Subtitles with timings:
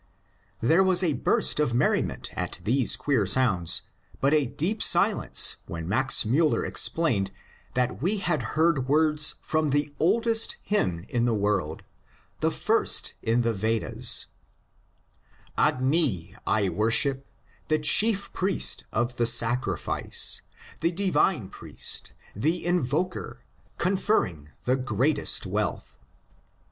[0.61, 3.83] There was a burst of merriment at these queer sounds,
[4.19, 7.29] but a deep silence when Max Miiller explained
[7.75, 11.83] that we had heard words from the oldest hymn in the world—
[12.39, 14.25] the first in the Vedas:
[15.57, 17.27] ^^ Ag^i I worship—
[17.67, 20.41] the chief priest of the sacrir fice—
[20.81, 22.13] the divine priest—
[22.45, 23.45] the invoker—
[23.77, 25.95] conferring the great est wealth."